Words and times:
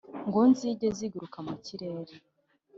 ngo 0.27 0.41
zijye 0.57 0.87
ziguruka 0.97 1.39
mu 1.47 1.55
kirere 1.65 2.13